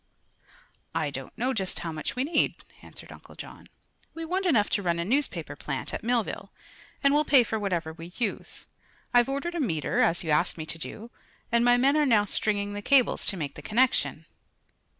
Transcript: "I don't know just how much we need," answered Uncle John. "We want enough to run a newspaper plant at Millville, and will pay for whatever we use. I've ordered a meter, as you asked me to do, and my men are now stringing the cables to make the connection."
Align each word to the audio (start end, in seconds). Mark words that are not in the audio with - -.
"I 0.95 1.11
don't 1.11 1.37
know 1.37 1.53
just 1.53 1.77
how 1.77 1.91
much 1.91 2.15
we 2.15 2.23
need," 2.23 2.55
answered 2.81 3.11
Uncle 3.11 3.35
John. 3.35 3.69
"We 4.15 4.25
want 4.25 4.47
enough 4.47 4.67
to 4.71 4.81
run 4.81 4.97
a 4.97 5.05
newspaper 5.05 5.55
plant 5.55 5.93
at 5.93 6.03
Millville, 6.03 6.51
and 7.03 7.13
will 7.13 7.23
pay 7.23 7.43
for 7.43 7.59
whatever 7.59 7.93
we 7.93 8.11
use. 8.15 8.65
I've 9.13 9.29
ordered 9.29 9.53
a 9.53 9.59
meter, 9.59 9.99
as 9.99 10.23
you 10.23 10.31
asked 10.31 10.57
me 10.57 10.65
to 10.65 10.79
do, 10.79 11.11
and 11.51 11.63
my 11.63 11.77
men 11.77 11.95
are 11.95 12.07
now 12.07 12.25
stringing 12.25 12.73
the 12.73 12.81
cables 12.81 13.27
to 13.27 13.37
make 13.37 13.53
the 13.53 13.61
connection." 13.61 14.25